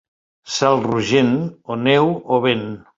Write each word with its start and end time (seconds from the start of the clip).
Cel 0.53 0.79
rogent, 0.87 1.31
o 1.75 1.81
neu 1.85 2.13
o 2.39 2.45
vent. 2.49 2.71